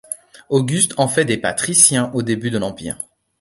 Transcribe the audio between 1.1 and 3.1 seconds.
des patriciens au début de l'Empire.